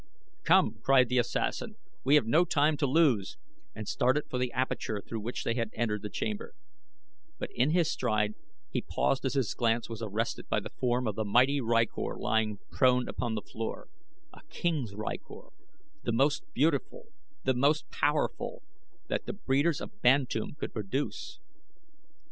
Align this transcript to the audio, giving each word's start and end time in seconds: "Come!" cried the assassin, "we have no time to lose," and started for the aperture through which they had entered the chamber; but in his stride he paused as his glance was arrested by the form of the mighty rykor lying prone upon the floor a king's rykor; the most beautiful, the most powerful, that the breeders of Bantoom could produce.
"Come!" 0.45 0.79
cried 0.81 1.09
the 1.09 1.19
assassin, 1.19 1.75
"we 2.03 2.15
have 2.15 2.25
no 2.25 2.43
time 2.43 2.75
to 2.77 2.87
lose," 2.87 3.37
and 3.75 3.87
started 3.87 4.23
for 4.31 4.39
the 4.39 4.51
aperture 4.51 4.99
through 4.99 5.19
which 5.19 5.43
they 5.43 5.53
had 5.53 5.69
entered 5.75 6.01
the 6.01 6.09
chamber; 6.09 6.55
but 7.37 7.51
in 7.53 7.69
his 7.69 7.91
stride 7.91 8.33
he 8.71 8.81
paused 8.81 9.25
as 9.25 9.35
his 9.35 9.53
glance 9.53 9.89
was 9.89 10.01
arrested 10.01 10.49
by 10.49 10.59
the 10.59 10.71
form 10.71 11.05
of 11.05 11.13
the 11.13 11.23
mighty 11.23 11.61
rykor 11.61 12.17
lying 12.17 12.57
prone 12.71 13.07
upon 13.07 13.35
the 13.35 13.43
floor 13.43 13.89
a 14.33 14.41
king's 14.49 14.95
rykor; 14.95 15.51
the 16.01 16.11
most 16.11 16.45
beautiful, 16.51 17.09
the 17.43 17.53
most 17.53 17.87
powerful, 17.91 18.63
that 19.07 19.27
the 19.27 19.33
breeders 19.33 19.79
of 19.79 20.01
Bantoom 20.01 20.55
could 20.55 20.73
produce. 20.73 21.39